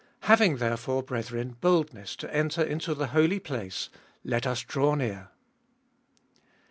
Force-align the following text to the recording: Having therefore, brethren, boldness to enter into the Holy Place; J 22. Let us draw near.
Having 0.21 0.57
therefore, 0.57 1.03
brethren, 1.03 1.57
boldness 1.61 2.15
to 2.15 2.35
enter 2.35 2.63
into 2.63 2.95
the 2.95 3.09
Holy 3.13 3.39
Place; 3.39 3.89
J 4.25 4.29
22. 4.29 4.29
Let 4.31 4.47
us 4.47 4.63
draw 4.63 4.95
near. 4.95 5.29